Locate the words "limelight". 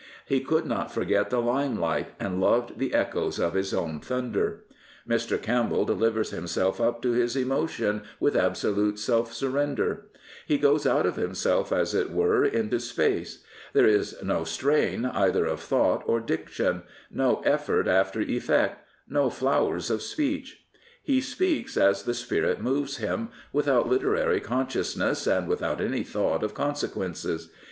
1.39-2.13